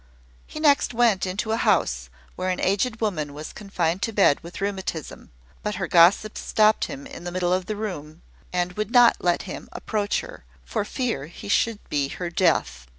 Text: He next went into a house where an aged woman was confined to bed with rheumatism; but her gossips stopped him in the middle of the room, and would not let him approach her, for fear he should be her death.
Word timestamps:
He 0.47 0.59
next 0.59 0.95
went 0.95 1.27
into 1.27 1.51
a 1.51 1.57
house 1.57 2.09
where 2.35 2.49
an 2.49 2.59
aged 2.59 3.01
woman 3.01 3.35
was 3.35 3.53
confined 3.53 4.01
to 4.01 4.11
bed 4.11 4.39
with 4.41 4.59
rheumatism; 4.59 5.29
but 5.61 5.75
her 5.75 5.87
gossips 5.87 6.41
stopped 6.41 6.85
him 6.85 7.05
in 7.05 7.23
the 7.23 7.31
middle 7.31 7.53
of 7.53 7.67
the 7.67 7.75
room, 7.75 8.23
and 8.51 8.73
would 8.73 8.89
not 8.89 9.17
let 9.19 9.43
him 9.43 9.69
approach 9.73 10.21
her, 10.21 10.43
for 10.65 10.83
fear 10.85 11.27
he 11.27 11.47
should 11.47 11.87
be 11.87 12.07
her 12.07 12.31
death. 12.31 12.87